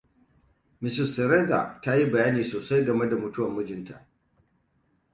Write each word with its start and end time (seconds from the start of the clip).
Mrs. 0.83 1.15
Theresa 1.17 1.79
ta 1.83 1.93
yi 1.95 2.09
bayani 2.11 2.43
sosai 2.51 2.81
game 2.85 3.05
da 3.09 3.15
mutuwar 3.15 3.51
mijinta. 3.55 3.97